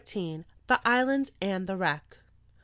THE 0.65 0.81
ISLAND 0.83 1.29
AND 1.41 1.67
THE 1.67 1.77
WRECK. 1.77 2.23